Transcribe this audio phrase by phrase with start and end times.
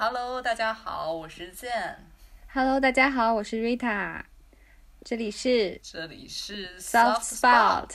[0.00, 1.72] Hello，大家好，我是健。
[2.52, 4.22] Hello，大家好，我是 Rita，
[5.04, 7.90] 这里是这里是 Soft Spot，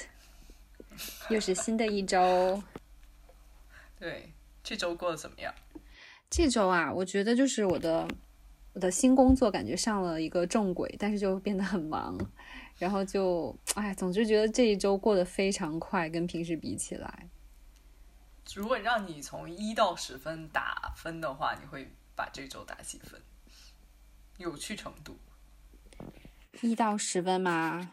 [1.30, 2.62] 又是新的一周。
[3.98, 5.56] 对，这周过得怎么样？
[6.30, 8.06] 这周啊，我觉得就是我的
[8.74, 12.18] 我的新工作感觉上了一个正轨，但是就变得很忙，
[12.80, 17.30] 然后就哎，总之觉得这一周过得非常快，跟平时比起来。
[18.56, 23.22] 如果让你从一到十分打分的话，你会把这周打几分？
[24.38, 25.18] 有趣程度？
[26.62, 27.92] 一到十分吗？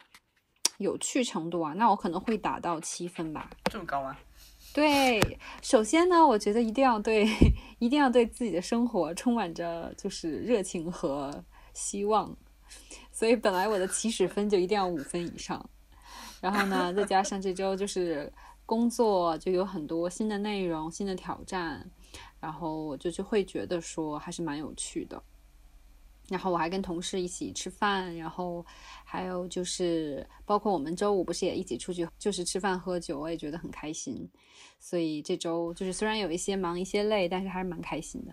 [0.79, 3.51] 有趣程度啊，那我可能会打到七分吧。
[3.71, 4.17] 这么高吗？
[4.73, 5.21] 对，
[5.63, 7.27] 首先呢，我觉得一定要对，
[7.79, 12.35] 一定要对自己的生活充满着就是热情和希望，
[13.13, 15.69] 所以本来我的起始分就一定要五分以上，
[16.41, 18.33] 然后呢，再加上这周就是
[18.71, 21.91] 工作就有很多新的内容、新的挑战，
[22.39, 25.21] 然后我就就会觉得说还是蛮有趣的。
[26.29, 28.65] 然后我还跟同事一起吃饭，然后
[29.05, 34.31] 还有就是包括我们周五不是也一起出去就是吃饭喝酒，我也觉得很开心。
[34.79, 38.33] 所以这周就是虽然有一些忙一些累，但是还是蛮开心的。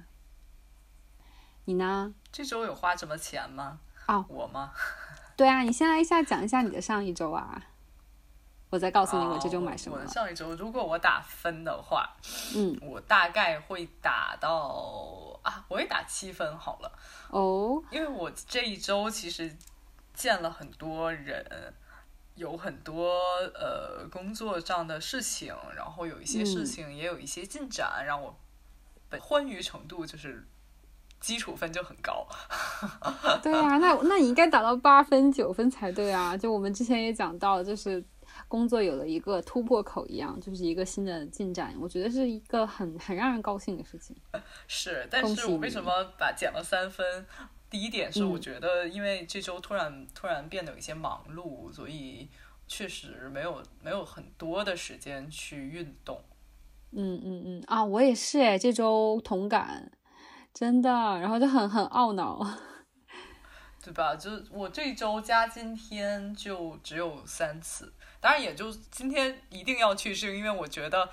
[1.66, 2.14] 你呢？
[2.32, 3.80] 这周有花什么钱吗？
[4.08, 4.72] 哦，我吗？
[5.36, 7.66] 对啊，你先来一下讲一下你的上一周啊，
[8.70, 10.12] 我再告诉你我这周买什么哦我。
[10.12, 12.10] 上一周，如果我打分的话，
[12.56, 16.92] 嗯，我大概会打到啊，我会打七分好了。
[17.30, 19.56] 哦，因为我这一周其实
[20.14, 21.74] 见了很多人，
[22.36, 23.22] 有很多
[23.56, 28.36] 呃工作上的事情，然后有一些事情也有一些进展，让我
[29.10, 30.46] 的欢愉程度就是
[31.22, 32.28] 基础分就很高。
[33.42, 36.36] 对啊，那那你应该打到八分九分才对啊！
[36.36, 38.04] 就我们之前也讲到，就是
[38.48, 44.16] 工作有了一个突破口一样，就是一个新的进展，我觉得是一个很很让人高兴的事情。
[44.68, 47.26] 是，但是我为什么把减了三分？
[47.70, 52.30] 第一点是我嗯觉得，因为这周突然突然变得有一些忙碌，所以
[52.66, 56.24] 确实没有没有很多的时间去运动。
[56.92, 59.92] 嗯嗯嗯啊，我也是哎，这周同感，
[60.54, 62.40] 真的，然后就很很懊恼。
[63.84, 64.16] 对吧？
[64.16, 71.10] 就我这周加今天就只有三次，当然也就今天一定要去，是因为我觉得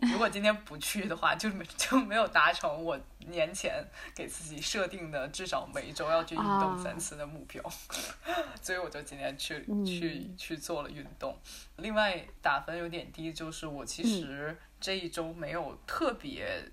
[0.00, 3.84] 如果今天不去的话，就没 就没有达成我年前
[4.14, 7.62] 给自己设定的至少每一周要去运动三次的目标，
[8.62, 11.38] 所以我就今天去去去做了运动。
[11.76, 16.70] 另外打分有点低，就是我其实这一周没有特别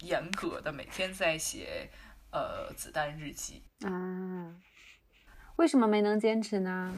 [0.00, 1.88] 严格的每天在写
[2.32, 3.62] 呃子弹日记。
[3.80, 4.54] 啊，
[5.56, 6.96] 为什么没能坚持呢？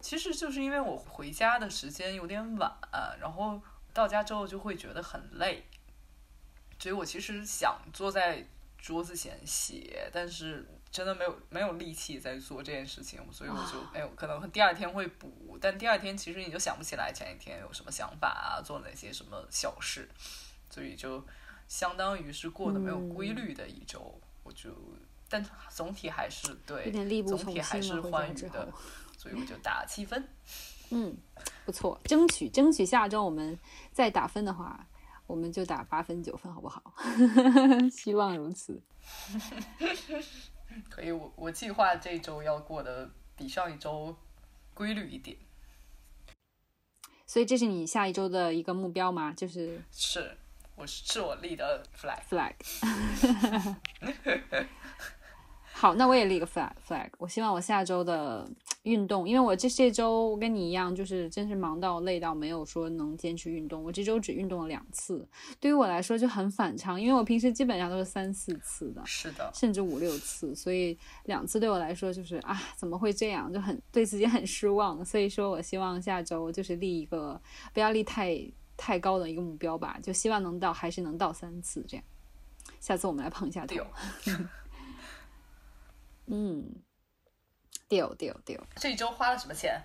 [0.00, 2.72] 其实就是因为我回家的时间有点晚，
[3.20, 3.60] 然后
[3.92, 5.64] 到家之后就会觉得很累，
[6.78, 8.46] 所以我其实想坐在
[8.78, 20.08] 桌子前写，但是真的没有没有力气在做这件事情，所以我就没有可能第二天会补，但第二天其实你就想不起来前一天有什么想法啊，做哪些什么小事，
[20.70, 21.24] 所以就
[21.68, 24.70] 相当于是过得没有规律的一周，我就。
[25.32, 26.90] 但总体还是对，
[27.22, 28.68] 总从体还是欢愉的
[29.20, 30.26] 所以我就打七分。
[30.88, 31.14] 嗯，
[31.66, 33.58] 不错，争取争取下周我们
[33.92, 34.86] 再打分的话，
[35.26, 36.82] 我们就打八分九分，好不好？
[37.92, 38.80] 希望如此。
[40.88, 44.16] 可以，我我计划这周要过得比上一周
[44.72, 45.36] 规律一点。
[47.26, 49.34] 所以这是你下一周的一个目标吗？
[49.36, 50.34] 就是是，
[50.76, 52.22] 我是我立的 flag。
[52.26, 52.54] flag。
[55.72, 57.10] 好，那我也立个 flag flag。
[57.18, 58.50] 我希望我下周的
[58.84, 63.84] 运动，因为我这这周跟你一样，就是真是忙到累到没有说能坚持运动。
[63.84, 65.28] 我这周只运动了两次，
[65.60, 73.52] 对于我来说就很反常，因为我平时基本上都是三四次的，是的，甚至五六次，所以两次对我来说就是啊，怎么会这样？
[73.52, 75.04] 就很对自己很失望。
[75.04, 77.40] 所以说我希望下周就是立一个
[77.74, 82.04] 不要立太太高的一个目标吧，就希望能到还是能到三次这样。
[82.80, 83.76] 下次我们来碰一下头。
[86.32, 86.64] 嗯
[87.90, 88.62] ，deal deal deal。
[88.76, 89.82] 这一周花了什么钱？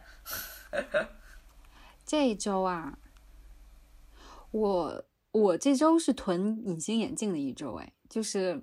[2.05, 2.97] 这一周啊，
[4.51, 8.61] 我我这周是囤隐形眼镜的一周，哎，就是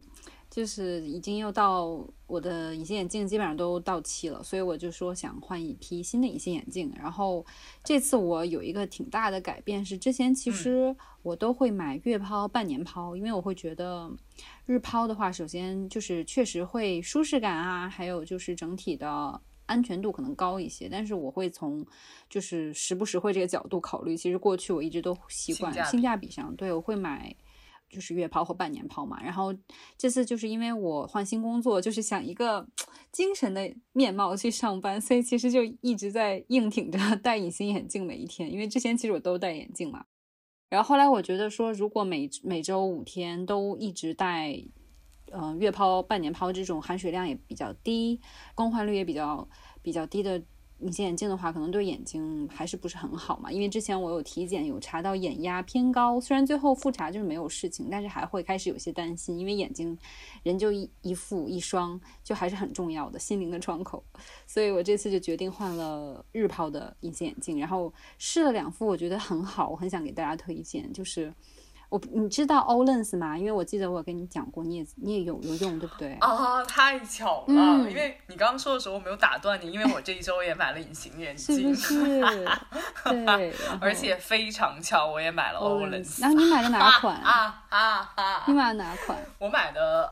[0.54, 6.92] 就是已经又到我的隐形眼镜基本上都到期了，所以我就说想换一批新的隐形眼镜。
[6.94, 7.44] 然后
[7.82, 14.14] 这次我有一个挺大的改变是，之前其实我都会买月抛、半年抛，因为我会觉得
[14.66, 19.40] 日抛的话，首先就是确实会舒适感啊，还有就是整体的。
[19.64, 21.86] 安全度可能高一些，但是我会从
[22.28, 24.14] 就是实不实惠这个角度考虑。
[24.14, 27.34] 其实过去我一直都习惯性价比性价比上，对我会买
[27.92, 29.22] 就是月抛或半年抛嘛。
[29.22, 29.54] 然后
[29.96, 32.66] 这次就是因为我换新工作，就是想一个
[33.12, 38.50] 精神的面貌去上班，所以其实就一直在硬挺着戴隐形眼镜每一天。
[38.50, 40.06] 因为之前其实我都戴眼镜嘛。
[40.70, 44.58] 然后后来我觉得说，如果每每周五天都一直戴，
[45.30, 48.20] 嗯，月抛、半年抛这种含水量也比较低，
[48.54, 49.46] 更换率也比较
[49.82, 50.42] 比较低的。
[50.82, 53.50] 隐形眼镜的话，可能对眼睛还是不是很好嘛？
[53.50, 59.96] 因为之前我有体检，有查到眼压偏高，虽然最后复查就是没有事情，但是还会开始有些担心，因为眼睛
[60.42, 64.04] 人就一一副一双，就还是很重要的心灵的窗口。
[64.46, 71.32] 所以我这次就决定换了日抛的隐形眼镜，然后试了两副，我觉得很好，我很想给大家推荐，就是。
[71.92, 73.36] 我你知道 Olens 吗？
[73.36, 76.14] 因为我记得我有跟你讲过，你也你也有有用，对不对？
[76.20, 77.54] 啊，太巧了！
[77.86, 82.48] 因为你刚刚说的时候我没有打断你，因为我这一周也买了隐形眼镜，是不是？
[83.04, 86.22] 对，而且非常巧，我也买了 Olens。
[86.22, 87.14] 然后你买的哪款？
[87.20, 88.44] 啊啊啊！
[88.46, 89.18] 你买的哪款？
[89.38, 90.10] 我买的。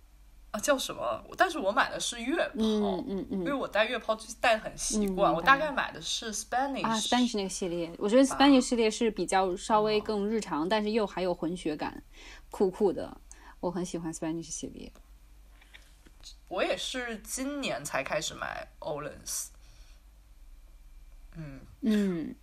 [0.51, 1.25] 啊，叫什么？
[1.37, 5.33] 但是我买的是月抛，嗯嗯嗯，因为我戴月抛就戴的很习惯。
[5.33, 12.03] 我大概买的是 Spanish 啊，Spanish 那个系列，我觉得 Spanish 系列是比较稍微更日常，但是又还有混血感，
[12.51, 13.17] 酷酷的。
[13.61, 14.91] 我很喜欢 Spanish 系列。
[16.49, 19.49] 我也是今年才开始买 Olens。
[21.37, 22.35] 嗯嗯。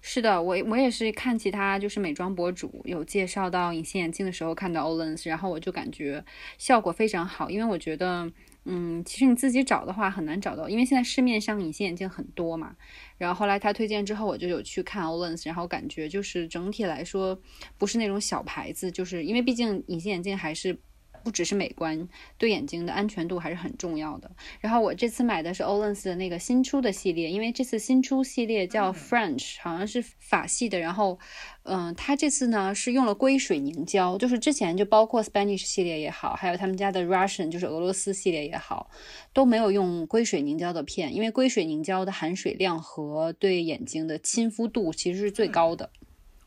[0.00, 6.24] 是的，我我也是看其他就是美妆博主有介绍到隐形眼镜的时候看到 Olens，然后我就感觉
[6.56, 8.32] 效果非常好，因为我觉得，
[8.64, 12.76] 嗯，其实你自己找的话很难找到，因为现在市面上隐形眼镜很多嘛。
[13.18, 17.38] 然后后来他推荐之后，我就有去看 Olens，然后感觉就是整体来说
[17.76, 20.80] 不是那种小牌子，就是因为毕竟隐形眼镜还是。
[21.28, 22.08] 不只是美观，
[22.38, 24.30] 对眼睛的安全度还是很重要的。
[24.60, 30.78] 然后我这次买的是 Olens 的那个新出的系列，因为这次新出系列叫 French，好像是法系的。
[30.78, 31.18] 然后，
[31.64, 38.88] 嗯，它这次呢是用了硅水凝胶，就是之前就包括 Spanish 系列也好，还有他们家的 Russian，就是俄罗斯系列也好，
[39.34, 45.90] 都没有用硅水凝胶的片，因为硅水凝胶的含水量和对眼睛的亲肤度其实是最高的。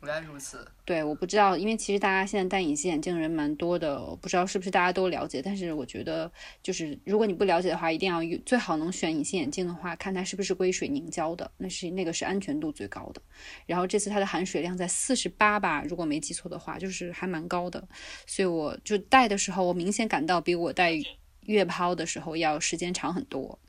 [0.04, 5.44] 原来如此，对，我不知道，因为其实大家现在戴隐形眼镜的人蛮多的，我不知道是不是大家都了解。
[5.44, 6.32] 但是我觉得，
[6.64, 13.22] 就是如果你不了解的话，一定要最好能选隐形眼镜的话，看它是不是硅水凝胶的，那是那个是安全度最高的。
[13.68, 17.88] 然后这次它的含水量在四十八吧，如果没记错的话，就是还蛮高的。
[18.26, 20.94] 所以我就戴的时候，我明显感到比我戴
[21.42, 23.60] 月抛的时候要时间长很多，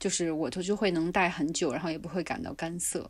[0.00, 3.08] 就是我就就会能戴很久，然后也不会感到干涩。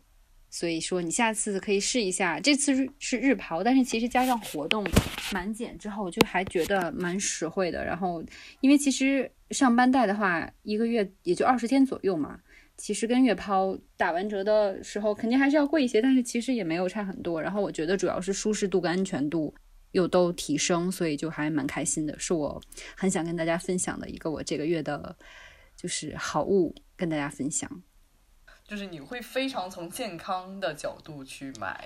[0.49, 2.39] 所以说，你下次可以试一下。
[2.39, 4.85] 这次是日抛，但是其实加上活动
[5.31, 7.85] 满减之后，就还觉得蛮实惠的。
[7.85, 8.23] 然后，
[8.61, 12.39] 因为其实上班戴的话，一个月也就二十天左右嘛。
[12.77, 17.41] 其实跟月抛打完折的时候，肯定还是要贵一些，但是其实也没有差很多。
[17.41, 19.53] 然后我觉得主要是舒适度跟安全度
[19.91, 22.61] 又都提升，所以就还蛮开心的，是我
[22.95, 25.13] 很想跟大家分享的一个我这个月的，
[25.75, 27.69] 就是好物跟大家分享。
[28.69, 31.85] 就是你会非常从健康的角度去买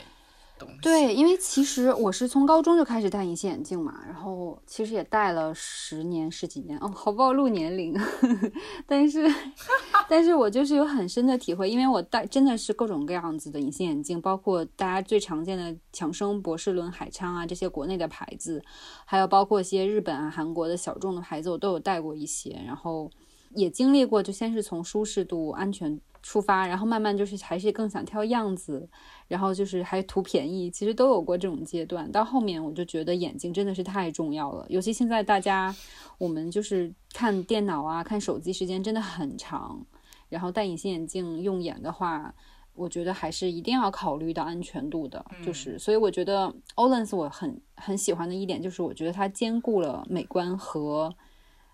[0.59, 7.97] 东西，对，因为其实我是从高中就开始戴隐形眼镜嘛，然后其实也戴了十年十几年，哦，好暴露年龄，
[8.85, 9.33] 但是，
[10.09, 18.61] 但是我就是有很深的体会，因为我戴真的是各种各样子的隐形眼镜，包括大家最常见的强生、博士伦、海昌啊这些国内的牌子，
[19.05, 23.09] 还有包括一些日本啊、韩国的小众的牌子，我都有戴过一些，然后
[23.55, 25.97] 也经历过，就先是从舒适度、安全。
[26.23, 28.89] 出发，然后慢慢就是还是更想挑样子，
[29.27, 32.09] 然后就是还图便宜，其实都有过这种阶段。
[32.11, 35.75] 到后面我就觉得眼睛真的是太重要了，尤其现在大家
[36.17, 39.85] 我们就是看电脑啊、看手机时间真的很长，
[40.29, 42.33] 然后戴隐形眼镜用眼的话，
[42.73, 45.23] 我觉得还是一定要考虑到安全度的。
[45.45, 51.13] 就是所以我觉得 Olens 我很很喜欢的一点就是我觉得它兼顾了美观和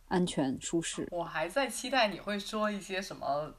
[0.08, 1.08] 安全舒适。
[1.12, 3.54] 我还在期待你会说一些什么。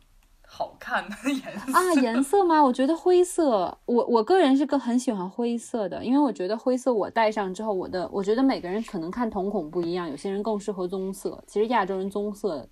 [0.52, 2.60] 好看的 颜色啊，颜色吗？
[2.60, 12.68] 我觉得灰色，我我个人是个很喜欢灰色的，因为我觉得灰色我戴上之后，我的我觉得每个人可能看瞳孔不一样，有些人更适合棕色，其实亚洲人棕色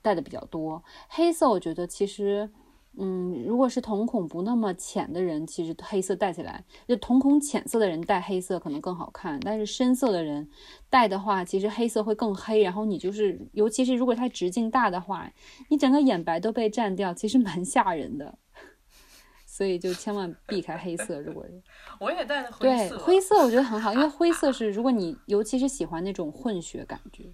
[0.00, 2.50] 戴的比较多，黑色我觉得其实。
[2.98, 9.38] 嗯，如果是瞳孔不那么浅的人，其实黑色戴起来，就瞳孔浅色的人戴黑色可能更好看。
[9.40, 10.50] 但是深色的人
[10.90, 12.62] 戴的话，其实黑色会更黑。
[12.62, 15.32] 然后你就是，尤其是如果它直径大的话，
[15.68, 18.36] 你整个眼白都被占掉，其实蛮吓人的。
[19.46, 21.20] 所以就千万避开黑色。
[21.20, 21.46] 如果
[22.00, 27.32] 我也戴的灰色，对灰色我觉得很好，因为灰色是 如果你尤其是喜欢那种混血感觉，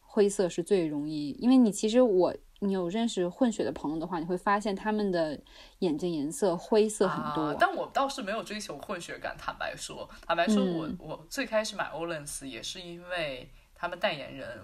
[0.00, 2.34] 灰色是最容易，因为你其实我。
[2.60, 5.38] 你有认识混血的朋友的话，你会发现他们的
[5.78, 7.50] 眼睛颜色灰色很多。
[7.50, 7.56] 啊。
[7.58, 14.60] 但我倒是没有追求混血感，坦白说，坦白说我、嗯我最开始买 Olens 也是因为他们代言人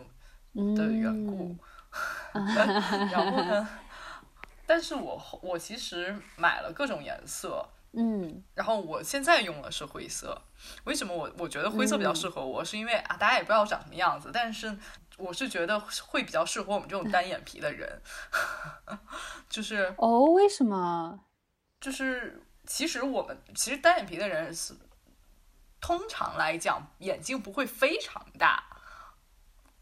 [0.54, 1.56] 嗯的缘故。
[2.34, 3.68] 然后呢，
[4.66, 10.42] 但是我我其实买了各种颜色，嗯然后我现在用的是灰色。
[10.82, 12.64] 为什么我我觉得灰色比较适合我？
[12.64, 14.76] 是因为啊，大家也不知道我长什么样子，但是
[15.16, 18.02] 我是觉得会比较适合我们这种单眼皮的人，
[19.48, 21.20] 就是哦，为什么？
[21.80, 24.74] 就是，其实我们其实单眼皮的人是
[25.80, 28.62] 通常来讲眼睛不会非常大。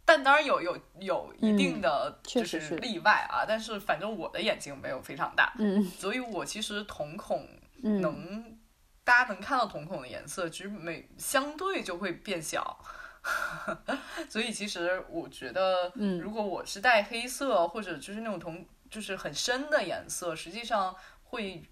[0.04, 7.48] 但当然有有有一定的就是例外啊，但是反正我的眼睛没有非常大，嗯所以我其实瞳孔
[7.84, 8.58] 嗯能、
[9.04, 12.84] 大家能看到瞳孔的颜色，其实每相对就会变小。
[14.28, 21.62] 所以其实我觉得，嗯如果我是带黑色或者就是那种同就是很深的颜色，实际上会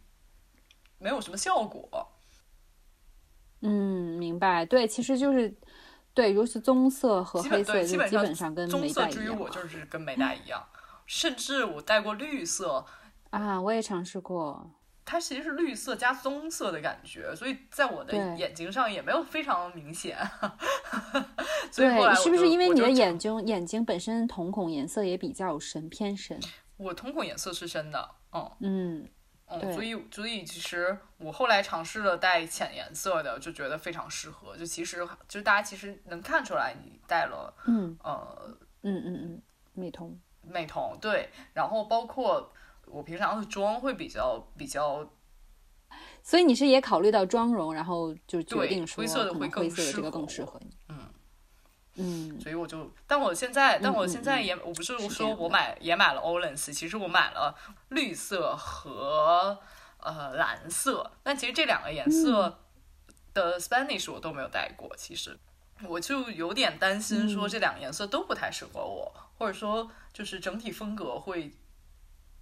[0.99, 2.13] 没有什么效果。
[3.63, 4.65] 嗯，明白。
[4.65, 5.53] 对，其实就是
[6.15, 10.65] 对，尤其棕色和黑色基本基本上跟棕没带一样色至于我就是跟没带一样，
[11.07, 12.87] 甚至我带过绿色，
[13.31, 13.61] 啊。
[13.61, 14.71] 我也尝试过。
[15.05, 20.17] 它其实是绿色加棕色的感觉，所以在我的眼睛上也没有非常明显。
[21.73, 26.39] 所以后来是不是因为你的眼睛眼睛本身瞳孔颜色也比较深偏深？
[26.77, 29.09] 我瞳孔颜色是深的，嗯嗯
[29.47, 34.57] 嗯，所以所以其实我后来尝试了带浅颜色的，就觉得非常适合。
[34.57, 39.43] 就其实就是大家其实能看出来你带了嗯呃嗯嗯嗯，
[39.75, 40.19] 美瞳。
[40.43, 42.51] 美瞳，对，然后包括
[42.91, 45.09] 我平常的妆会比较比较
[46.23, 50.77] 所以你是也考虑到妆容，然后就决对定说灰色的会更灰色的这个适合更适合你。
[50.89, 50.97] 嗯。
[51.97, 57.55] 嗯所以我就，但我现在，但我嗯现在也，我不是说我买也买了 Olens，其实我买了
[57.89, 59.59] 绿色和
[59.99, 62.47] 呃蓝色，但其实这两个颜色
[63.09, 65.37] 嗯的 Spanish 我都没有戴过，其实
[65.89, 71.53] 我就有点担心说嗯这两个颜色都不太适合我，或者说就是整体风格会。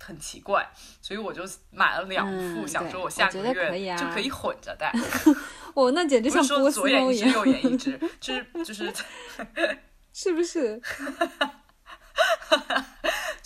[0.00, 0.69] 很奇怪，
[1.02, 4.93] 所以我就买了两副，嗯想说我下个月就可以混着戴，
[5.75, 8.93] 哦，那简直不是说像波斯左眼一只，猫一样，右眼一只，就是就是
[10.12, 10.81] 是不是？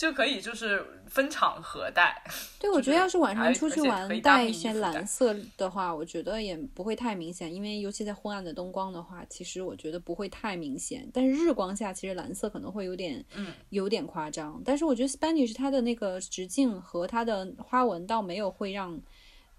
[0.03, 2.21] 就可以就是分场合戴。
[2.59, 11.09] 对，我觉得要是晚上出去玩带一些蓝色的话，我觉得也不会太明显，因为尤其在昏暗的灯光的话，其实我觉得不会太明显。
[11.15, 14.61] 但是日光下，其实蓝色可能会有点，嗯，有点夸张。
[14.65, 19.01] 但是我觉得 Spanish 它的那个直径和它的花纹倒没有会让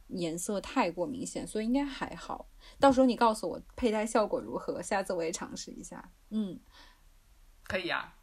[0.09, 2.50] 颜色太过明显，所以应该还好。
[2.81, 6.12] 到时候你告诉我佩戴效果如何，下次我也尝试一下。
[6.31, 6.59] 嗯，
[7.63, 8.13] 可以呀、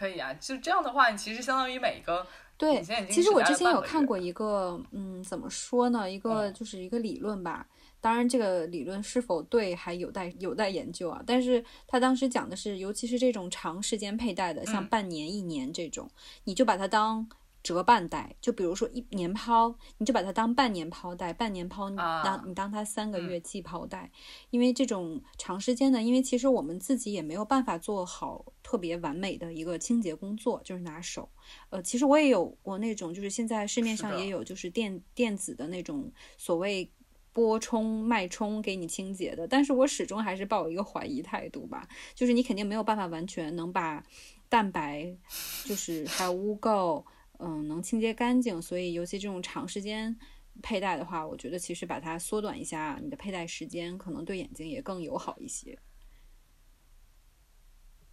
[0.00, 2.26] 可以啊、就这样的话，你其实相当于每个
[2.56, 6.10] 对其实我之前有看过一个，嗯，怎么说呢？
[6.10, 7.66] 一个嗯就是一个理论吧。
[8.00, 11.22] 当然，这个理论是否对还有待有待研究啊。
[11.26, 16.08] 但是他当时讲的是，尤其是这种长时间佩戴的，像嗯半年、一年这种，
[16.44, 17.28] 你就把它当
[17.62, 18.34] 折半戴。
[18.40, 24.10] 就比如说一年抛，你就把它当半年抛戴，半年抛，你啊当你当它三个嗯月季抛戴。
[24.50, 31.28] 因为这种长时间的，因为其实我们自己也没有办法做好特别完美的一个清洁工作，就是拿手。
[31.70, 36.90] 呃，其实我也有过那种，就是现在市面上也有，就是电电子的那种所谓
[37.32, 44.04] 波冲、脉冲给你清洁的，但是我始终还是抱有一个怀疑态度吧，就是你肯定没有办法完全能把
[44.48, 45.16] 蛋白，
[45.64, 47.04] 就是还有污垢，
[47.40, 50.16] 嗯，能清洁干净，所以尤其这种长时间。
[50.62, 55.78] 佩戴的话，我觉得其实把它缩短一下你的佩戴时间，可能对眼睛也更友好一些。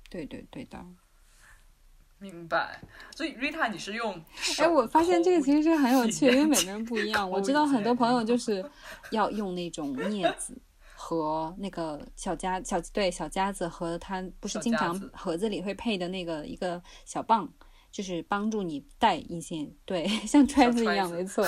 [0.08, 0.86] 对对对的。
[2.20, 2.80] 明白。
[3.14, 7.30] 所以 Rita，你是用手哎，我发现这个其实是很有趣，因为每个人不一样。
[7.30, 8.64] 我知道很多朋友就是
[9.12, 10.56] 要用那种镊子
[10.96, 17.52] 和那个小夹小对小夹子和它不是经常盒子里会配的那个一个小棒。
[17.98, 21.44] 就是帮助你带一些，对， 像揣子一样，没错。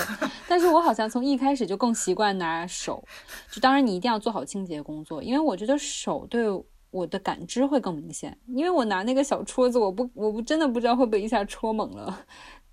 [0.48, 3.06] 但是我好像从一开始就更习惯拿手，
[3.52, 6.42] 就当然你一定要做好清洁工作，因为我觉得手对
[6.90, 12.26] 我的感知会更明显，因为我拿那个小戳子，我不我不真的不知道会不会一下戳猛了，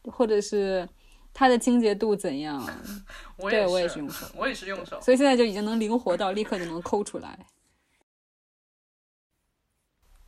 [0.05, 0.89] 或者是
[1.31, 2.67] 它的清洁度怎样，
[3.38, 5.00] 我对我也是是用手，我也是用手。
[5.01, 7.38] 所以现在就已经能灵活到立刻就能抠出来。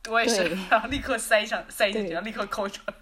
[0.08, 2.94] 我也是， 然后立刻塞上塞进去，然后立刻抠出来。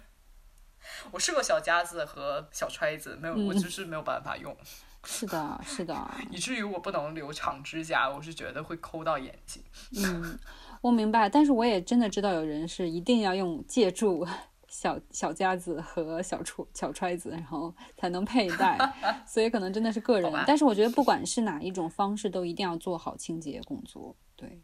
[1.11, 4.55] 我试过小夹子和小揣子，没有，我嗯就是没有办法用，
[5.03, 9.63] 是的，是的， 以至于我不能留长指甲，我是觉得会抠到眼睛。
[9.97, 10.37] 嗯，
[10.81, 14.27] 我明白，但是我也真的知道有人是一定要用借助
[14.67, 18.77] 小小夹子和小揣小揣子，然后才能佩戴，
[19.25, 20.31] 所以可能真的是个人。
[20.45, 24.15] 但是我觉得不管是哪一种方式，都一定要做好清洁工作。
[24.35, 24.61] 对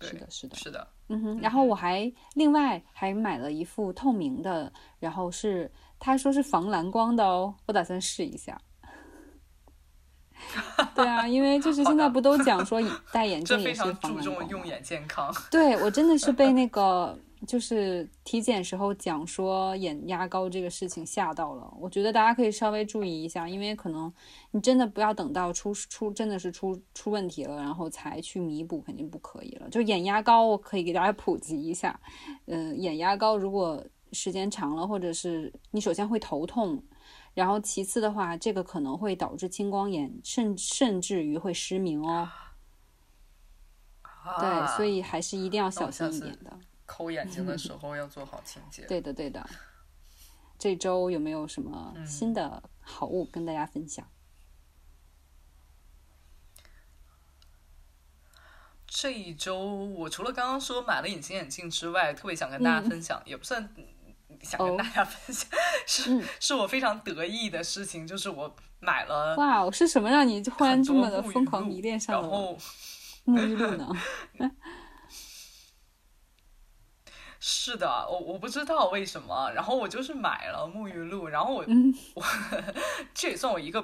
[0.00, 0.56] 是的，是的。
[0.56, 8.60] 是的，嗯哼，然后我还另外还买了一副透明的，然后是他说是防蓝光的哦，我打算试一下。
[10.94, 15.34] 对啊，因为就是现在不都讲 说戴眼镜也是常注重防蓝光吗用眼健康。
[15.50, 21.72] 对我真的是被那个就是体检时候讲说眼压高这个事情吓到了。
[21.80, 24.12] 我觉得大家可以稍微注意一下，因为可能
[24.50, 29.70] 你真的不要等到出出真的是出出问题了，然后才去弥补，肯定不可以了。
[29.70, 31.98] 就眼压高，我可以给大家普及一下。
[32.46, 36.82] 嗯、眼压高如果时间长了，或者是你首先会头痛。
[37.34, 42.28] 然后其次的话，这个可能会导致青光眼，甚甚至于会失明哦。
[44.40, 46.58] 对，啊所以还是一定要小心一点的。
[46.86, 48.86] 抠眼睛的时候要做好清洁。
[48.86, 49.44] 对的，对的。
[50.58, 54.08] 这周有没有什么嗯新的好物跟大家分享？
[58.86, 63.68] 这一周我除了刚刚说买了隐形眼镜之外，特别想跟大家分享，也不算
[64.42, 65.50] 想跟大家分享，
[65.86, 72.56] 是、嗯是我非常得意的事情，就是我买了哇，哦，是什么让你忽然这么的疯狂迷恋上了然后
[73.26, 73.92] 沐浴露呢？
[77.48, 81.94] 是的，我我不知道为什么，然后我就是买了沐浴露，然后我、嗯。
[82.14, 82.24] 我
[83.14, 83.78] 这也算我一个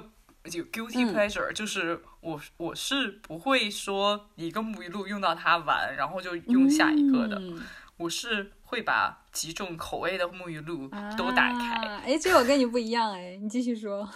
[0.51, 1.15] 有 guilty 嗯。
[1.15, 7.61] pleasure，、就是我我是不会说一个沐浴露用到它完，然后就用下一个的，嗯。
[7.95, 14.09] 我是会把几种口味的沐浴露都打开，啊哎，这我跟你不一样哎，你继续说。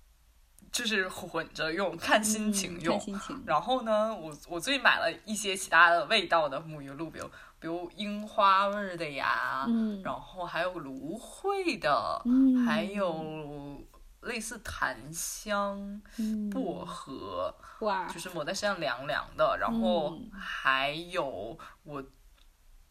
[0.73, 2.97] 就是混着用，看心情用。
[2.97, 3.43] 嗯看心情。
[3.45, 13.79] 然后呢，我我最近买了一些其他的味道的沐浴露，比如比如樱花味儿的呀，嗯然后还有芦荟的，嗯还有
[14.21, 19.57] 类似檀香、嗯薄荷，哇就是抹在身上凉凉的。
[19.61, 22.03] 然后嗯还有我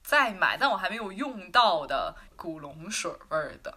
[0.04, 3.76] 在买，但我还没有用到的古龙水味儿的，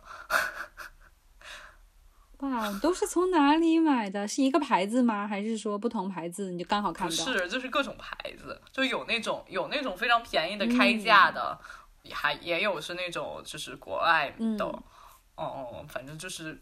[2.40, 4.28] 哇，都是从哪里买的？
[4.28, 5.28] 是一个牌子吗？
[5.28, 7.16] 还是说不同牌子你就刚好看到？
[7.16, 11.58] 不是，就是各种牌子，就有那种有那种非常便宜的开价的，
[12.04, 14.84] 也还也有是那种就是国外的，嗯哦、
[15.36, 16.60] 哦，反正就是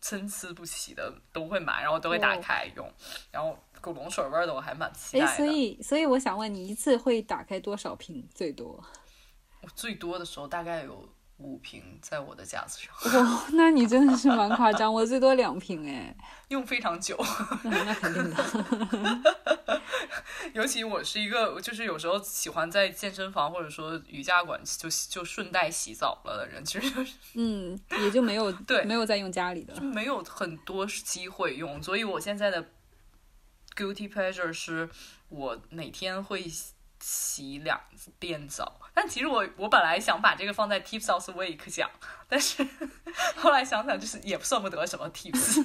[0.00, 2.92] 参差不齐的都会买，然后都会打开用，
[3.32, 5.26] 然后古龙水味儿的我还蛮期待。
[5.36, 8.24] 所以所以我想问你，一次会打开多少瓶？
[8.32, 8.82] 最多？
[9.60, 16.14] 我最多的时候大概有五瓶在我的架子上，哦，那你真的是蛮夸张，我最多两瓶哎，
[16.48, 17.16] 用非常久。
[17.64, 19.22] 那那肯定的。
[20.54, 29.74] 尤其我是一个，就是有时候喜欢在健身房或者说瑜伽馆就就顺带洗澡了的人，其实就是嗯，也就没有 对没有再用家里的。
[29.74, 32.64] 就没有很多机会用，所以我现在的
[33.76, 34.88] guilty pleasure 是
[35.28, 36.50] 我每天会
[37.10, 37.80] 洗两
[38.18, 38.78] 遍澡。
[38.92, 41.88] 但其实我我本来想把这个放在 tips of the week 讲，
[42.28, 42.66] 但是
[43.36, 45.64] 后来想想就是也算不得什么 tips，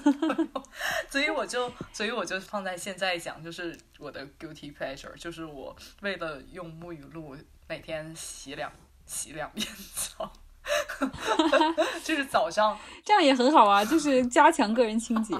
[1.11, 7.35] 所以我就所以我就放在现在讲，就是我的 guilty pleasure，就是我为了用沐浴露
[7.67, 8.71] 每天洗两
[9.05, 10.31] 洗两遍澡。
[12.05, 15.35] 就是早上这样也很好啊，就是加强个人清洁。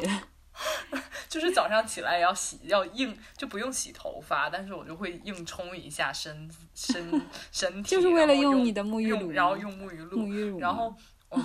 [1.28, 10.96] 就是早上起来要洗，要硬就不用洗头发，但是我就会硬冲一下身身 身体，就是为了用用你的沐浴露然后用沐浴露，沐浴露，然后
[11.30, 11.44] 哦，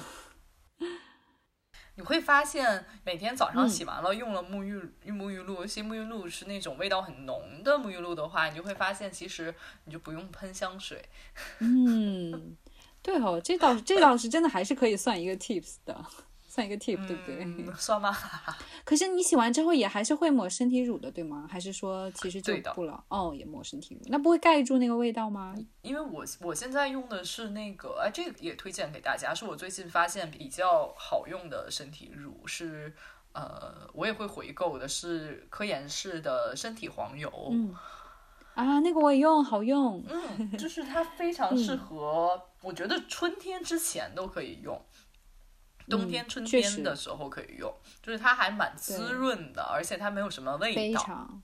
[1.94, 11.02] 你会发现每天早上嗯洗完了，用了沐浴沐浴露，尤其沐浴露是那种味道很浓的沐浴露的话，你就会发现其实你就不用喷香水，
[11.60, 12.56] 嗯，
[13.02, 16.04] 对哦，这倒这倒是真的，还是可以算一个 tips 的，
[16.58, 17.44] 算一个 tip，、对不对？
[17.44, 18.12] 嗯，算吗？
[18.84, 21.46] 可是你洗完之后也还是会抹身体乳的，对吗？
[21.48, 23.04] 还是说其实就不了？
[23.06, 25.54] 哦，也抹身体乳，那不会盖住那个味道吗？
[25.82, 32.92] 因为我我现在用的是那个，哎，这个也推荐给大家，是我最近发现比较好用的身体乳，是
[33.34, 37.30] 呃，我也会回购的，是科颜氏的身体黄油。
[37.52, 37.72] 嗯，
[38.54, 40.02] 啊，那个我也用，好用。
[40.08, 44.76] 嗯，就是它非常适 合，我觉得春天之前都可以用。
[45.88, 47.72] 冬天、春天的时候可以用，
[48.02, 50.76] 就是它还蛮滋润的，而且它没有什么味道。
[50.76, 51.42] 非常，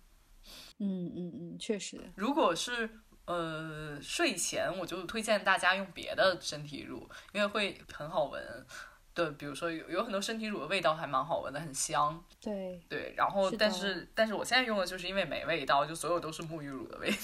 [0.79, 2.89] 嗯嗯嗯，确实，如果是
[3.27, 8.67] 呃睡前，我就推荐大家用别的身体乳，因为会很好闻。
[9.15, 12.25] 对，比如说有有很多身体乳的味道还蛮好闻的，很香。
[12.41, 17.17] 对，对，然后是但是但是我现在用的就是因为没味道，就所有都是沐浴乳的味道。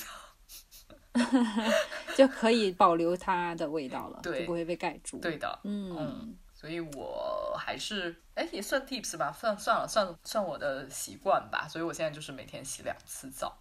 [2.15, 5.19] 就可以保留它的味道了， 对就不会被盖住。
[5.19, 13.57] 对的，嗯嗯，所以我还是哎也算 tips 吧，算算了算算我的习惯吧，所以我现在就是每天洗两次澡。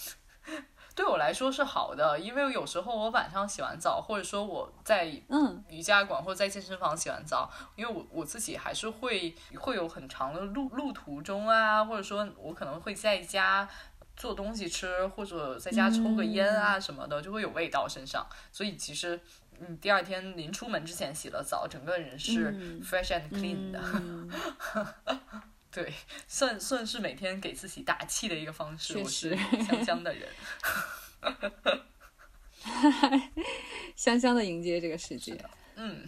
[0.96, 13.68] 对我来说是好的，因为有时候我晚上洗完澡，或者说我在嗯瑜伽馆或者在健身房洗完澡，因为我我自己还是会会有很长的路路途中啊，或者说我可能会在家
[14.16, 19.20] 做东西吃，或者在家抽个烟啊什么的，就会有味道身上，所以其实。
[19.60, 22.82] 嗯，第二天临出门之前洗了澡，整个人是嗯。
[22.82, 24.30] fresh and clean 的，嗯，
[25.70, 25.92] 对，
[26.26, 28.94] 算算是每天给自己打气的一个方式。
[28.94, 30.28] 确我是香香的人，
[33.96, 35.36] 香香的迎接这个世界。
[35.80, 36.04] 嗯，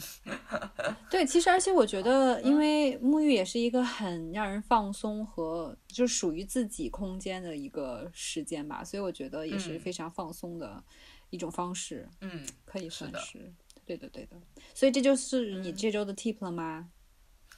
[1.09, 9.81] 对，其实而且我觉得，因为沐浴也是一个很让人放松和就属于自己空间的一个时间吧，所以我觉得也是嗯。
[9.81, 10.83] 非常放松的
[11.31, 13.53] 一种方式，嗯，可以算的是。
[13.87, 14.37] 对的，对的。
[14.75, 16.91] 所以这就是你这周的 tip 了吗？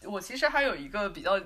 [0.05, 1.39] 我其实还有一个比较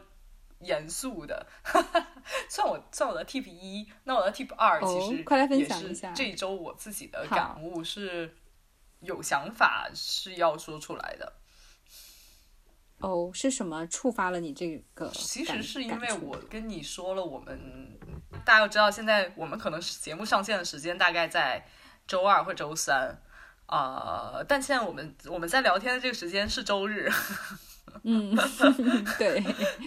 [0.60, 1.46] 严肃的，
[2.48, 8.36] 算我算我的 tip 一，那我的 tip 二哦其实快来分也是享一下这一周我自己的感悟是
[9.00, 11.32] 有想法是要说出来的。
[12.98, 15.10] 哦，是什么触发了你这个？
[15.10, 17.98] 其实是因为我跟你说了，我们
[18.44, 21.66] 大家都知道，现在我们可能是节目上线的时间大概在
[22.06, 23.16] 周二或周三，
[23.66, 27.10] 啊、但现在我们我们在聊天的这个时间是周日，
[28.04, 28.36] 嗯，
[29.18, 29.42] 对，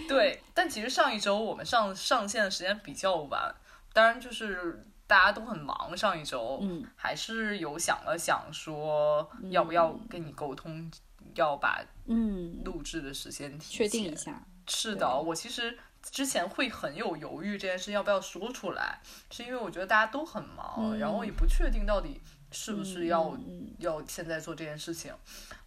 [0.08, 0.42] 对。
[0.52, 3.54] 但其实上一周我们上上线的时间比较晚，
[3.92, 10.90] 当然就是大家都很忙，上一周，嗯还是有想了想说要不要跟你沟通，
[11.34, 14.42] 要把嗯，录制的时间提确定一下。
[14.66, 23.66] 是的，我其实之前会很有犹豫这件事要不要说出来，是因为我觉得大家都很忙，然后也不确定到底是不是要、嗯嗯。
[23.78, 25.10] 要现在做这件事情，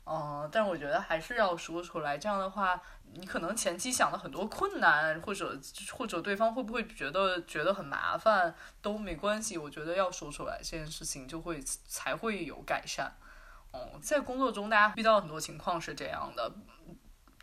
[0.05, 2.79] 嗯、但我觉得还是要说出来，这样的话，
[3.13, 5.59] 你可能前期想的很多困难，或者
[5.91, 13.11] 或者对方会不会觉得觉得很麻烦都没关系，我觉得要说出来，这件事情就会才会有改善。
[13.71, 16.51] 哦，在工作中，大家遇到很多情况是这样的，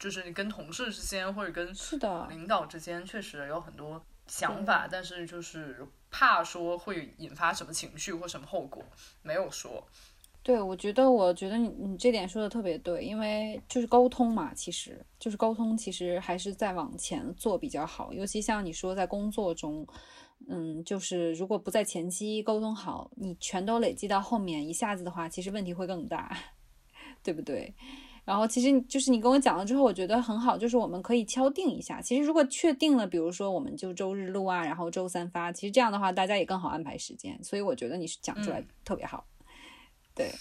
[0.01, 8.83] 就是你跟同事之间或者跟是的，领导之间确实有很多想法，但是就是怕说会引发什么情绪或什么后果，
[9.23, 9.87] 没有说。
[10.43, 18.11] 对，我觉得，我觉得你你这点说的特别对，因为就是沟通嘛，其实就是沟通，其实还是在往前做比较好。
[18.11, 19.87] 尤其像你说在工作中，
[20.49, 26.35] 嗯，就是如果不在前期沟通好，你全都累积到后面，一下子的话，其实问题会更大，
[27.23, 27.75] 对不对？
[28.31, 32.01] 然后其实就是你跟我讲了之后，我觉得很好，就是我们可以敲定一下。
[32.01, 37.43] 其实如果确定了，比如说我们就周日录啊，然后周三发，其实这样的话大家也更好安排时间。
[37.43, 39.27] 所以我觉得你是讲出来嗯特别好。
[40.15, 40.33] 对，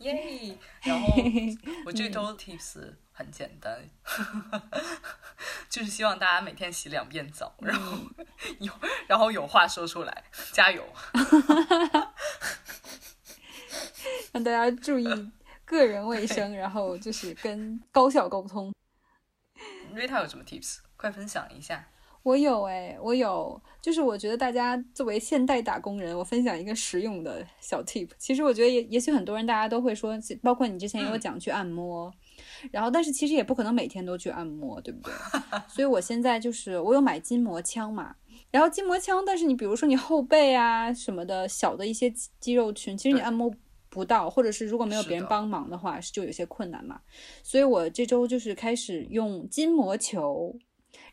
[0.00, 0.58] 耶！
[0.82, 1.14] 然后
[1.86, 3.88] 我这周的 tips 很简单，
[5.70, 7.98] 就是希望大家每天洗两遍澡，然后
[8.58, 8.72] 有
[9.06, 10.84] 然后有话说出来，加油！
[14.32, 15.06] 让大家注意
[15.64, 18.72] 个人卫生，然后就是跟高效沟通。
[19.94, 20.78] 瑞塔有什么 tips？
[20.96, 21.88] 快分享一下。
[22.22, 28.08] 我有哎，我有，就是我觉得大家作为现代打工人，我分享一个实用的小 tip。
[28.16, 32.12] 其实我觉得也也许很多人大家都会说，包括你之前也有讲去按摩，
[32.70, 35.12] 然后但是其实也不可能每天都去按摩，对不对？
[35.66, 38.14] 所以我现在就是我有买筋膜枪嘛，
[38.52, 43.52] 然后筋膜枪，但是你比如说你后背啊什么的小的一些肌肌肉群，其实你按摩
[43.92, 47.02] 不到，或者是如果没有别人帮忙的话，是就有些困难嘛。
[47.42, 50.56] 所以我这周就是开始用筋膜球。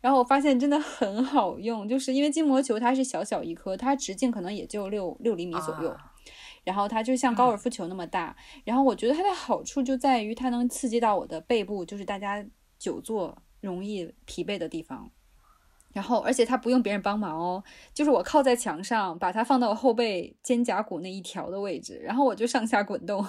[0.01, 5.97] 然后我发现真的很好用，就是因为筋膜球它是小小一颗，它直径可能也就六六厘米左右，啊
[6.63, 8.35] 然后它就像高尔夫球那么大。
[8.63, 12.45] 然后我觉得它的好处就在于它能刺激到我的背部，就是大家
[12.77, 15.11] 久坐容易疲惫的地方。
[15.91, 23.25] 然后，而且它不用别人帮忙哦，就是我靠在墙上，把它放到后背肩胛骨那一条的位置，然后我就上下滚动，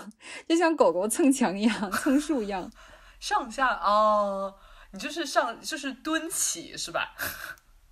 [0.48, 2.70] 就像狗狗蹭墙一样，蹭树一样。
[3.18, 4.54] 上下哦，
[4.92, 7.14] 你就是上就是蹲起是吧？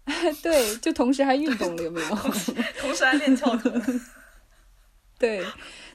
[0.42, 2.08] 对，就同时还运动了，有没有？
[2.80, 4.00] 同时还练翘臀。
[5.18, 5.44] 对，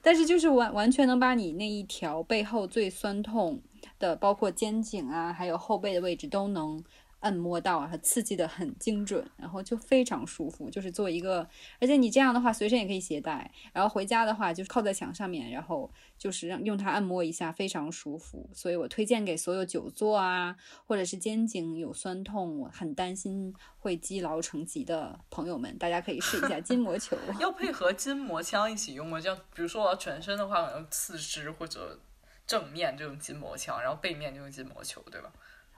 [0.02, 3.62] 但是就是完完全能把你那一条背后最酸痛
[3.98, 6.84] 的，包括肩颈啊，还有后背的位置都能
[7.24, 10.70] 按摩到啊，它刺激的很精准，然后就非常舒服。
[10.70, 11.48] 就是做一个，
[11.80, 18.50] 而且你这样的话随身也可以携带，然后回家的话就是靠在墙上面，然后就是让用它按摩一下，非常舒服。
[18.54, 20.56] 所以我推荐给所有久坐啊，
[20.86, 27.18] 或者是肩颈有酸痛，很担心会积劳成疾的朋友们，大家可以试一下筋膜球。
[27.40, 29.22] 要配合筋膜枪一起用吗？
[29.22, 31.98] 像比如说我要全身的话，可能四肢或者
[32.46, 35.32] 正面就用筋膜枪，然后背面就用筋膜球，对吧？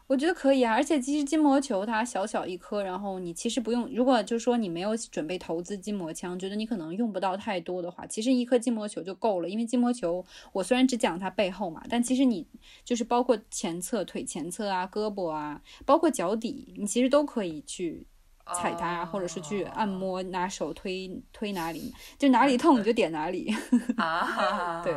[0.08, 9.50] 我觉得可以啊，而且其实筋膜球它小小一颗，然后你其实不用，如果就是说你没有准备投资筋膜枪，觉得你可能用不到太多的话，其实一颗筋膜球就够了。
[9.50, 12.46] 因为筋膜球我虽然只讲它背后嘛，但其实你
[12.84, 18.06] 就是包括前侧、腿前侧啊、胳膊啊，包括脚底，你其实都可以去。
[18.54, 23.52] 踩它，或者是去按摩，拿手推推哪里，就哪里痛你就点哪里。
[23.98, 24.94] 啊，对，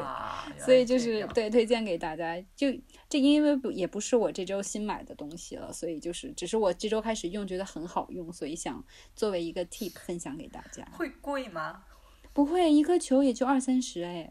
[0.63, 2.39] 所以就是对推荐给大家。
[2.55, 2.67] 就
[3.09, 8.85] 这因为不也不是我这周新买的东西了，所以就是只是我这周开始用，觉得很好用，所以想
[9.15, 10.87] 作为一个 tip 分享给大家。
[10.93, 11.85] 会贵吗？
[12.35, 14.31] 不会，一颗球也就二三十哎，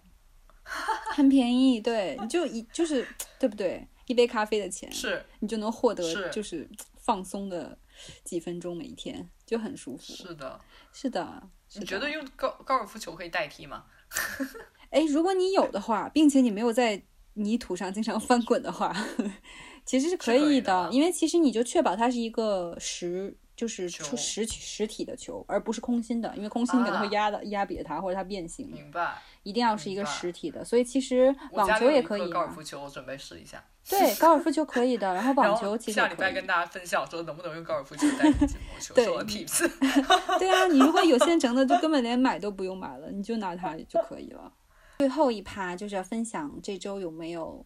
[1.16, 1.82] 很便宜。
[1.82, 3.08] 对，你就一就是
[3.40, 3.88] 对不对？
[4.06, 7.78] 一杯咖啡的钱是，你就能获得就是放松的。
[8.24, 10.14] 几分钟每天就很舒服。
[10.14, 10.60] 是的，
[10.92, 11.50] 是的。
[11.76, 13.86] 你觉得用高高尔夫球可以代替吗？
[14.90, 17.02] 哎，如果你有的话，并且你没有在
[17.34, 18.96] 泥土上经常翻滚的话，
[19.86, 20.90] 其实是可以的。
[20.92, 26.34] 因为其实你就确保它是一个实，就是出实实体的球，而不是空心的。
[26.38, 28.72] 因为空心可能会压的压瘪它，或者它变形。
[28.72, 29.22] 明白。
[29.44, 30.64] 一定要是一个实体的。
[30.64, 32.30] 所以其实网球也可以。
[32.32, 33.64] 高尔夫球，我准备试一下。
[33.90, 39.68] 对，高尔夫球可以的，然后网球其实下礼拜跟大家分享说能不能用高尔夫球代替筋膜球，做 tips。
[40.38, 44.52] 对啊，你如果有现成的，就根本连买都不用买了，你就拿它就可以了。
[45.00, 47.66] 最后一趴就是要分享这周有没有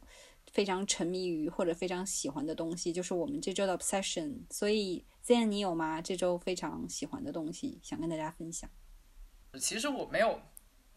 [0.51, 4.41] 非常沉迷于或者非常喜欢的东西，就是我们这周的 obsession。
[4.49, 6.01] 所以 Zen，你有吗？
[6.01, 8.69] 这周非常喜欢的东西想跟大家分享？
[9.59, 10.39] 其实我没有。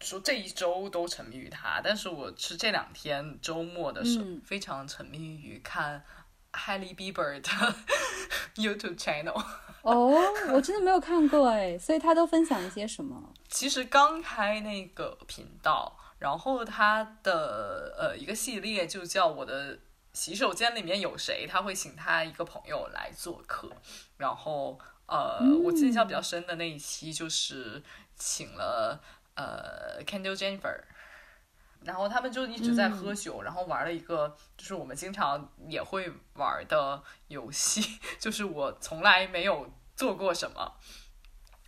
[0.01, 6.03] 说这一周都沉迷于他，但是我是这两天周末的时候非常沉迷于看
[6.51, 7.75] Hailey Bieber 的
[8.55, 9.43] YouTube channel。
[9.81, 10.11] 哦，
[10.51, 13.33] 我真的没有看过哎，所以他都分享一些什么？
[13.47, 19.79] 其实刚开那个频道，然后他的呃一个系列就叫我的
[20.11, 23.71] 洗手间里面有谁，他会请他一个朋友来做客，
[24.17, 24.77] 然后
[25.07, 27.81] 呃我印象比较深的那一期就是
[28.15, 29.01] 请了。
[29.35, 30.79] 呃，Kendall Jennifer，
[31.83, 40.75] 然后他们就一直在喝酒，然后玩了一个，就是我们经常也会玩的游戏， 就是我从来没有做过什么，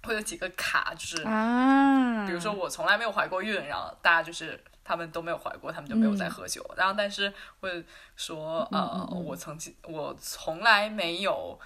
[0.03, 11.59] 会有几个卡，就是啊，比如说我从来没有怀过孕，然后大家就是他们都没有怀过，他们就没有在喝酒，然后但是会说呃，我曾经我从来没有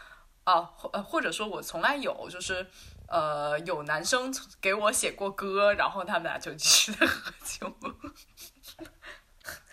[0.45, 2.67] 啊，呃或者说我从来有就是。
[3.11, 7.75] 呃，有男生给我写过歌，然后他们俩就继续在喝酒。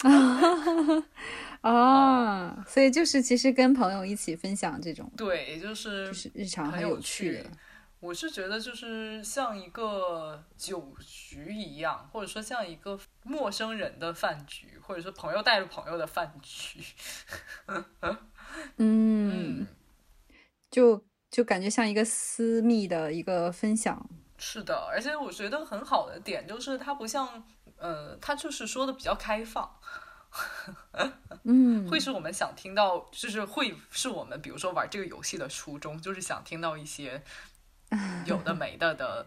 [1.62, 7.44] 啊，所以就是其实跟朋友一起分享这种，对，就是就是日常很有趣。
[8.00, 16.80] 我是觉得就是像一个酒局一样，或者说像一个陌生人的饭局，或者说朋友带着朋友的饭局。
[18.78, 19.64] 嗯，
[20.68, 21.04] 就。
[21.30, 27.44] 就感觉像一个私密的一个分享，是的，而且我觉得很好的点就是它不像，
[27.76, 29.70] 呃，它就是说的比较开放，
[31.44, 37.22] 嗯，会是我们想听到，就是会是我们比如说玩这个游戏的初衷，就是想听到一些
[38.26, 39.26] 有的没的的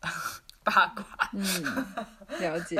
[0.62, 1.44] 八卦，嗯，
[2.38, 2.76] 了解，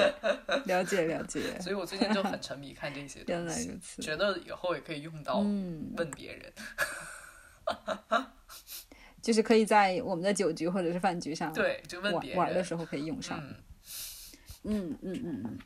[0.66, 5.22] 了解，了解，所以我最近就很沉迷看这些东西，觉得以后也可以用。
[5.24, 6.52] 到问别人。
[9.22, 13.42] 就是可以在我们的酒局或者是饭局上，对，就问别人玩的时候可以用上。
[14.64, 15.59] 嗯嗯嗯嗯。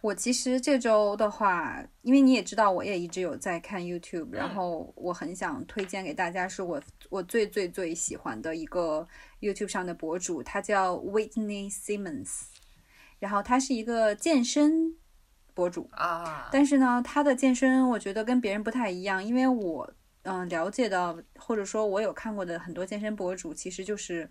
[0.00, 9.06] 我其实这周的话，因为你也知道，我也一直有在看 YouTube，然后我很想推荐给大家，是我我最最最喜欢的一个
[9.40, 12.44] YouTube 上的博主，他叫 Whitney Simmons，
[13.18, 14.96] 然后他是一个健身
[15.52, 19.92] 博主啊，但是呢，他的健身我觉得跟别人不太一样，因为我。
[20.22, 24.28] 嗯，了解到或者说我有看过的很多健身博主，其实就是，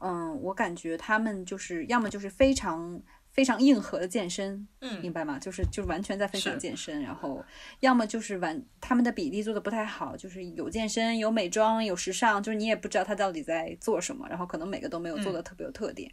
[0.00, 3.00] 嗯，我感觉他们就是要么就是非常
[3.32, 5.38] 非常硬核的健身，嗯，明白吗？
[5.38, 7.44] 就是就完全在分享健身，然后
[7.80, 16.12] 要么就是完他们的比例做的不太好，就是有健身、有美妆、有时尚，就是你也不知道他到底在做什么，然后可能每个都没有做的特别有特点。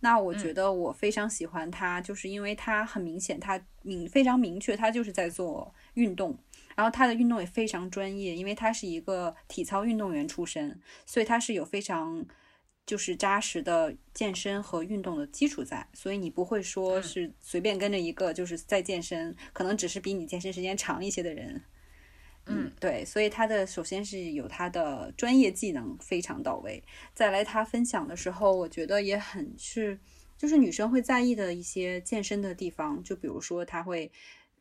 [0.00, 6.38] 那我觉得我非常喜欢他，就是因为他很明显，他明非常明确，他就是在做运动。
[6.76, 12.24] 然后他的运动也非常专业，因为他是一个体操运动员出身，所以他是有非常
[12.86, 21.60] 就是扎实的健身和运动的基础在，所以你不会说是随便跟着一个就是在健身，可能只是比你健身时间长一些的人。
[22.50, 26.82] 嗯，对，所以他的首先是有他的专业技能非常到位，
[27.14, 29.98] 再来他分享的时候，我觉得也很是，
[30.36, 34.10] 就是女生会在意的一些健身的地方，就比如说他会，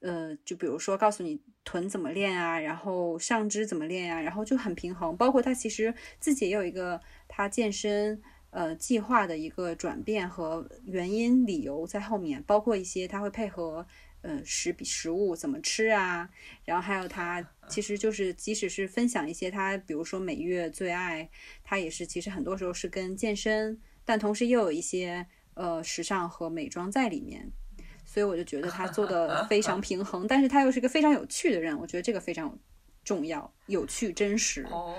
[0.02, 13.88] 呃，就比如说告诉你臀怎么练啊，然后上肢怎么练啊，然后就很平衡，包括他其实自己也有一个他健身呃计划的一个转变和原因理由在后面，包括一些他会配合。
[14.24, 16.28] 呃，食食物怎么吃啊？
[16.66, 21.30] 然后还有他，其实就是即使是分享一些他，比如说每月最爱，
[21.64, 27.52] 他也是其实很多时候是跟健身，但同时又有一些呃时尚和美妆在里面，
[28.06, 32.58] 所以我就觉得他做的非常平衡，但是他又是一个非常有趣的人，我觉得这个非常
[33.04, 34.96] 重要，有趣真实哦，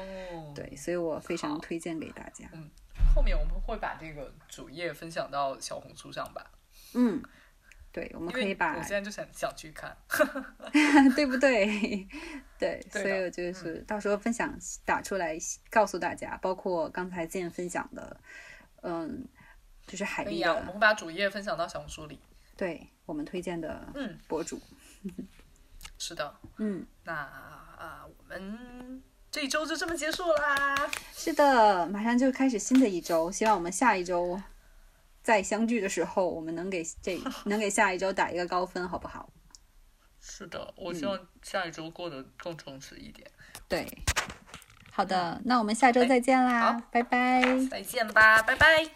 [0.54, 2.48] 对，所以我非常推荐给大家。
[2.52, 2.68] 嗯，
[3.14, 6.50] 后面我们会把这个主页分享到小红书上吧。
[6.94, 7.22] 嗯。
[7.98, 8.76] 对，我们可以把。
[8.76, 9.96] 我现在就想想去看，
[11.16, 12.06] 对不对？
[12.56, 15.36] 对，所以我就是到时候分享打出来
[15.68, 18.20] 告诉大家，包括刚才建分享的，
[18.82, 19.26] 嗯，
[19.84, 20.54] 就是海丽的。
[20.54, 22.20] 我们会把主页分享到小红书里。
[22.56, 24.60] 对我们推荐的嗯博主，
[25.98, 30.76] 是的，嗯，那啊，我们这一周就这么结束啦。
[31.12, 34.40] 是的，马上就开始新的一周，希望我们下一周。
[35.28, 39.28] 再相聚的时候，我们能给这 能给下一周打一个高分，好不好？
[40.22, 43.30] 是的，我希望下一周过得更充实一点。
[43.68, 43.86] 对，
[44.90, 48.88] 好的，那我们下周再见啦，拜拜，再见吧，拜拜。